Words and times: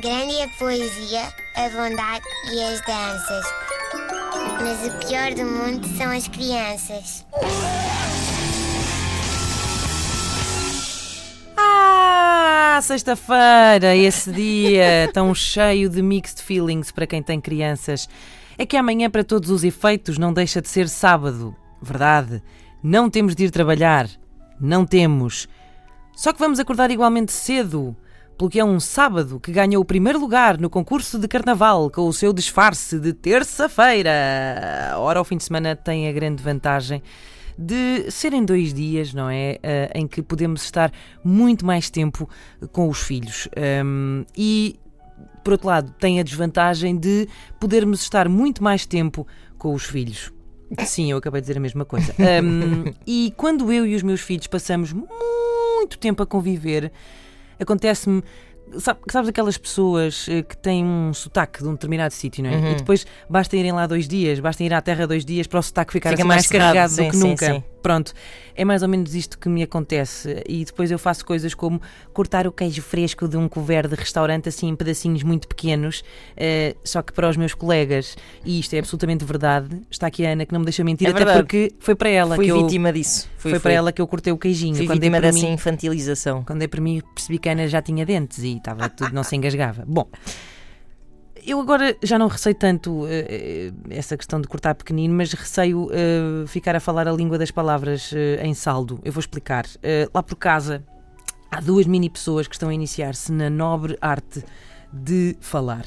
Grande 0.00 0.34
é 0.36 0.44
a 0.44 0.48
poesia, 0.48 1.28
a 1.56 1.68
bondade 1.68 2.24
e 2.50 2.62
as 2.62 2.80
danças. 2.86 3.44
Mas 4.62 4.86
o 4.86 5.06
pior 5.06 5.34
do 5.34 5.44
mundo 5.44 5.86
são 5.98 6.10
as 6.10 6.26
crianças. 6.26 7.26
Ah, 11.54 12.80
sexta-feira, 12.82 13.94
esse 13.94 14.32
dia 14.32 15.10
tão 15.12 15.34
cheio 15.34 15.90
de 15.90 16.00
mixed 16.00 16.40
feelings 16.40 16.90
para 16.90 17.06
quem 17.06 17.22
tem 17.22 17.38
crianças. 17.38 18.08
É 18.56 18.64
que 18.64 18.78
amanhã, 18.78 19.10
para 19.10 19.22
todos 19.22 19.50
os 19.50 19.64
efeitos, 19.64 20.16
não 20.16 20.32
deixa 20.32 20.62
de 20.62 20.68
ser 20.68 20.88
sábado. 20.88 21.54
Verdade. 21.82 22.42
Não 22.82 23.10
temos 23.10 23.34
de 23.34 23.44
ir 23.44 23.50
trabalhar. 23.50 24.08
Não 24.58 24.86
temos. 24.86 25.46
Só 26.16 26.32
que 26.32 26.38
vamos 26.38 26.58
acordar 26.58 26.90
igualmente 26.90 27.32
cedo, 27.32 27.94
porque 28.40 28.58
é 28.58 28.64
um 28.64 28.80
sábado 28.80 29.38
que 29.38 29.52
ganhou 29.52 29.82
o 29.82 29.84
primeiro 29.84 30.18
lugar 30.18 30.56
no 30.56 30.70
concurso 30.70 31.18
de 31.18 31.28
carnaval 31.28 31.90
com 31.90 32.08
o 32.08 32.12
seu 32.12 32.32
disfarce 32.32 32.98
de 32.98 33.12
terça-feira. 33.12 34.94
Ora, 34.96 35.20
o 35.20 35.24
fim 35.24 35.36
de 35.36 35.44
semana 35.44 35.76
tem 35.76 36.08
a 36.08 36.12
grande 36.12 36.42
vantagem 36.42 37.02
de 37.58 38.10
serem 38.10 38.42
dois 38.42 38.72
dias, 38.72 39.12
não 39.12 39.28
é? 39.28 39.58
Uh, 39.62 39.98
em 39.98 40.08
que 40.08 40.22
podemos 40.22 40.62
estar 40.62 40.90
muito 41.22 41.66
mais 41.66 41.90
tempo 41.90 42.26
com 42.72 42.88
os 42.88 43.02
filhos. 43.02 43.46
Um, 43.84 44.24
e, 44.34 44.80
por 45.44 45.52
outro 45.52 45.66
lado, 45.66 45.94
tem 46.00 46.18
a 46.18 46.22
desvantagem 46.22 46.96
de 46.96 47.28
podermos 47.60 48.00
estar 48.00 48.26
muito 48.26 48.64
mais 48.64 48.86
tempo 48.86 49.26
com 49.58 49.74
os 49.74 49.84
filhos. 49.84 50.32
Sim, 50.86 51.10
eu 51.10 51.18
acabei 51.18 51.42
de 51.42 51.44
dizer 51.48 51.58
a 51.58 51.60
mesma 51.60 51.84
coisa. 51.84 52.14
Um, 52.42 52.90
e 53.06 53.34
quando 53.36 53.70
eu 53.70 53.84
e 53.84 53.94
os 53.94 54.02
meus 54.02 54.22
filhos 54.22 54.46
passamos 54.46 54.94
muito 54.94 55.98
tempo 55.98 56.22
a 56.22 56.26
conviver, 56.26 56.90
acontece-me 57.60 58.22
Sabe, 58.78 59.00
sabes 59.10 59.28
aquelas 59.28 59.58
pessoas 59.58 60.28
eh, 60.28 60.42
que 60.42 60.56
têm 60.56 60.84
um 60.84 61.12
sotaque 61.12 61.60
de 61.60 61.68
um 61.68 61.72
determinado 61.72 62.14
sítio, 62.14 62.44
não 62.44 62.50
é? 62.50 62.56
Uhum. 62.56 62.70
E 62.70 62.74
depois 62.76 63.04
basta 63.28 63.56
irem 63.56 63.72
lá 63.72 63.84
dois 63.84 64.06
dias, 64.06 64.38
basta 64.38 64.62
ir 64.62 64.72
à 64.72 64.80
terra 64.80 65.08
dois 65.08 65.24
dias 65.24 65.48
para 65.48 65.58
o 65.58 65.62
sotaque 65.62 65.92
ficar 65.92 66.10
Fica 66.10 66.22
assim 66.22 66.28
mais, 66.28 66.46
carregado 66.46 66.92
sim, 66.92 67.04
do 67.04 67.10
que 67.10 67.16
sim, 67.16 67.28
nunca. 67.28 67.46
Sim. 67.46 67.64
Pronto, 67.82 68.12
é 68.54 68.64
mais 68.64 68.82
ou 68.82 68.88
menos 68.88 69.14
isto 69.14 69.38
que 69.38 69.48
me 69.48 69.62
acontece. 69.62 70.42
E 70.48 70.64
depois 70.64 70.90
eu 70.90 70.98
faço 70.98 71.24
coisas 71.24 71.54
como 71.54 71.80
cortar 72.12 72.46
o 72.46 72.52
queijo 72.52 72.82
fresco 72.82 73.26
de 73.26 73.36
um 73.36 73.48
couvert 73.48 73.88
de 73.88 73.94
restaurante 73.94 74.48
assim 74.48 74.68
em 74.68 74.76
pedacinhos 74.76 75.22
muito 75.22 75.48
pequenos, 75.48 76.00
uh, 76.00 76.76
só 76.84 77.02
que 77.02 77.12
para 77.12 77.28
os 77.28 77.36
meus 77.36 77.54
colegas. 77.54 78.16
E 78.44 78.60
isto 78.60 78.74
é 78.74 78.78
absolutamente 78.78 79.24
verdade. 79.24 79.80
Está 79.90 80.06
aqui 80.06 80.24
a 80.26 80.32
Ana 80.32 80.46
que 80.46 80.52
não 80.52 80.60
me 80.60 80.66
deixa 80.66 80.84
mentir, 80.84 81.08
é 81.08 81.10
até 81.10 81.34
porque 81.34 81.72
foi 81.78 81.94
para 81.94 82.08
ela 82.08 82.36
Fui 82.36 82.44
que 82.44 82.50
eu. 82.50 82.62
vítima 82.62 82.92
disso. 82.92 83.28
Foi, 83.36 83.52
foi, 83.52 83.60
para 83.60 83.72
ela 83.72 83.92
que 83.92 84.00
eu 84.00 84.06
cortei 84.06 84.32
o 84.32 84.38
queijinho. 84.38 84.76
Fui 84.76 84.86
quando 84.86 85.00
vítima 85.00 85.20
dessa 85.20 85.38
mim, 85.38 85.52
infantilização. 85.52 86.44
Quando 86.44 86.62
é 86.62 86.68
para 86.68 86.80
mim 86.80 87.02
percebi 87.14 87.38
que 87.38 87.48
a 87.48 87.52
Ana 87.52 87.66
já 87.66 87.80
tinha 87.80 88.04
dentes 88.04 88.38
e 88.38 88.56
estava 88.56 88.88
tudo, 88.88 89.12
não 89.12 89.22
se 89.22 89.36
engasgava. 89.36 89.84
Bom. 89.86 90.06
Eu 91.46 91.60
agora 91.60 91.96
já 92.02 92.18
não 92.18 92.28
receio 92.28 92.54
tanto 92.54 93.04
uh, 93.04 93.08
essa 93.88 94.16
questão 94.16 94.40
de 94.40 94.48
cortar 94.48 94.74
pequenino, 94.74 95.14
mas 95.14 95.32
receio 95.32 95.86
uh, 95.86 96.46
ficar 96.46 96.76
a 96.76 96.80
falar 96.80 97.08
a 97.08 97.12
língua 97.12 97.38
das 97.38 97.50
palavras 97.50 98.12
uh, 98.12 98.44
em 98.44 98.54
saldo. 98.54 99.00
Eu 99.04 99.12
vou 99.12 99.20
explicar. 99.20 99.66
lá 100.12 100.22
por 100.22 100.36
casa 100.36 100.84
há 101.50 101.60
duas 101.60 101.86
mini 101.86 102.08
pessoas 102.08 102.46
que 102.46 102.54
estão 102.54 102.68
a 102.68 102.74
iniciar-se 102.74 103.32
na 103.32 103.50
nobre 103.50 103.96
arte 104.00 104.44
de 104.92 105.36
falar. 105.40 105.84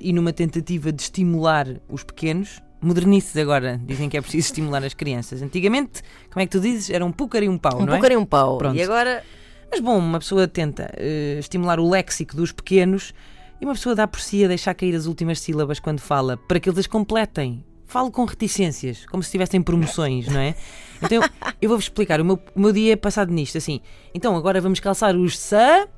e 0.00 0.12
numa 0.12 0.32
tentativa 0.32 0.92
de 0.92 1.02
estimular 1.02 1.66
os 1.88 2.02
pequenos, 2.02 2.60
modernices 2.80 3.36
agora 3.36 3.80
dizem 3.84 4.08
que 4.08 4.16
é 4.16 4.20
preciso 4.20 4.46
estimular 4.46 4.84
as 4.84 4.94
crianças. 4.94 5.42
Antigamente, 5.42 6.02
como 6.30 6.42
é 6.42 6.46
que 6.46 6.52
tu 6.52 6.60
dizes? 6.60 6.90
Era 6.90 7.04
um 7.04 7.12
púcar 7.12 7.42
e 7.42 7.48
um 7.48 7.58
pau, 7.58 7.80
um 7.80 7.86
não 7.86 7.92
é? 7.92 7.96
Um 7.96 8.00
púcar 8.00 8.12
e 8.12 8.16
um 8.16 8.24
pau. 8.24 8.58
Pronto. 8.58 8.76
E 8.76 8.82
agora. 8.82 9.22
Mas 9.70 9.80
bom, 9.80 9.98
uma 9.98 10.18
pessoa 10.18 10.48
tenta 10.48 10.90
estimular 11.38 11.78
o 11.78 11.88
léxico 11.88 12.34
dos 12.34 12.52
pequenos 12.52 13.12
e 13.60 13.64
uma 13.64 13.74
pessoa 13.74 13.94
dá 13.94 14.06
por 14.06 14.20
si 14.20 14.44
a 14.44 14.48
deixar 14.48 14.74
cair 14.74 14.94
as 14.94 15.06
últimas 15.06 15.40
sílabas 15.40 15.80
quando 15.80 16.00
fala, 16.00 16.36
para 16.36 16.60
que 16.60 16.68
eles 16.68 16.78
as 16.78 16.86
completem. 16.86 17.64
Falo 17.86 18.10
com 18.10 18.24
reticências, 18.24 19.06
como 19.06 19.22
se 19.22 19.28
estivessem 19.28 19.62
promoções, 19.62 20.28
não 20.28 20.40
é? 20.40 20.54
Então 21.02 21.22
eu 21.60 21.68
vou-vos 21.68 21.86
explicar. 21.86 22.20
O 22.20 22.24
meu, 22.24 22.38
o 22.54 22.60
meu 22.60 22.72
dia 22.72 22.92
é 22.92 22.96
passado 22.96 23.32
nisto, 23.32 23.56
assim. 23.56 23.80
Então 24.14 24.36
agora 24.36 24.60
vamos 24.60 24.78
calçar 24.78 25.16
os 25.16 25.38
sapatos. 25.38 25.90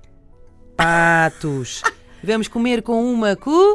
Vamos 2.22 2.46
comer 2.48 2.82
com 2.82 3.02
uma 3.04 3.34
colher. 3.34 3.74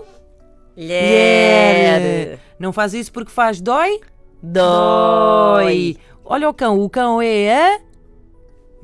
Não 2.57 2.72
faz 2.72 2.94
isso 2.94 3.12
porque 3.12 3.31
faz 3.31 3.59
dói? 3.59 4.00
Dói. 4.41 5.97
Olha 6.23 6.47
o 6.47 6.53
cão, 6.53 6.79
o 6.79 6.90
cão 6.90 7.22
é 7.22 7.53
a 7.53 7.79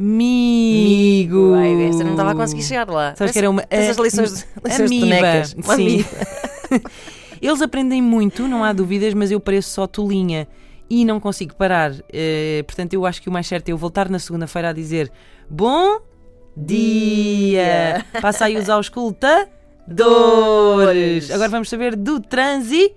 Amigo. 0.02 1.54
Ai, 1.54 1.76
estava 2.22 2.32
a 2.32 2.36
conseguir 2.36 2.64
chegar 2.64 2.90
lá. 2.90 3.16
Sabes 3.16 3.34
que 3.34 3.40
era 3.40 3.50
uma. 3.50 3.64
Essas 3.70 3.98
lições, 3.98 4.34
de, 4.34 4.46
lições 4.66 4.92
amiba, 4.92 5.06
de 5.06 5.22
bonecas. 5.22 5.56
Sim. 5.76 6.06
Eles 7.42 7.62
aprendem 7.62 8.02
muito, 8.02 8.48
não 8.48 8.64
há 8.64 8.72
dúvidas, 8.72 9.14
mas 9.14 9.32
eu 9.32 9.40
pareço 9.40 9.70
só 9.70 9.88
tolinha 9.88 10.48
e 10.90 11.04
não 11.04 11.20
consigo 11.20 11.56
parar. 11.56 11.92
Uh, 11.92 12.64
portanto, 12.68 12.94
eu 12.94 13.06
acho 13.06 13.22
que 13.22 13.30
o 13.30 13.32
mais 13.32 13.48
certo 13.48 13.70
é 13.70 13.72
eu 13.72 13.78
voltar 13.78 14.10
na 14.10 14.20
segunda-feira 14.20 14.70
a 14.70 14.74
dizer 14.74 15.12
Bom 15.50 16.02
dia! 16.56 18.06
Passa 18.22 18.46
aí 18.46 18.58
os 18.58 18.70
auscultadores. 18.70 21.32
Agora 21.32 21.50
vamos 21.50 21.70
saber 21.70 21.96
do 21.96 22.20
trânsito. 22.20 22.96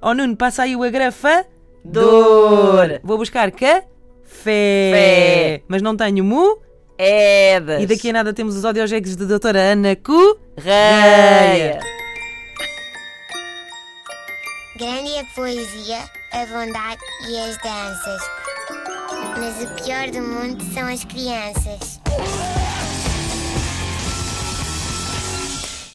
Oh 0.00 0.14
Nuno, 0.14 0.36
passa 0.36 0.62
aí 0.62 0.74
o 0.74 0.82
agrafador. 0.82 1.44
Vou 3.02 3.18
buscar 3.18 3.50
cá 3.50 3.84
Fé. 4.24 4.90
Fé. 4.92 5.62
Mas 5.68 5.80
não 5.80 5.96
tenho 5.96 6.24
mu. 6.24 6.58
Edas. 6.98 7.82
E 7.82 7.86
daqui 7.86 8.10
a 8.10 8.12
nada 8.12 8.32
temos 8.32 8.56
os 8.56 8.64
audiojegues 8.64 9.16
de 9.16 9.26
doutora 9.26 9.58
Ana 9.60 9.96
Correia. 9.96 11.80
Grande 14.76 15.12
é 15.12 15.20
a 15.20 15.24
poesia, 15.34 15.98
a 16.32 16.46
bondade 16.46 17.00
e 17.28 17.38
as 17.38 17.56
danças. 17.58 18.22
Mas 19.38 19.62
o 19.62 19.84
pior 19.84 20.10
do 20.10 20.20
mundo 20.20 20.64
são 20.72 20.86
as 20.86 21.04
crianças. 21.04 22.00